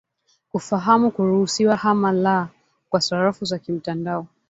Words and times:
kufahamu 0.51 1.11
kuruhusiwa 1.11 1.81
ama 1.83 2.11
la 2.11 2.47
kwa 2.89 3.01
sarafu 3.01 3.45
za 3.45 3.59
kimtandao 3.59 4.27